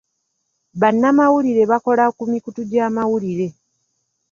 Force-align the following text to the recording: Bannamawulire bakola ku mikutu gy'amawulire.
Bannamawulire 0.81 1.63
bakola 1.71 2.03
ku 2.17 2.23
mikutu 2.31 2.61
gy'amawulire. 2.69 3.47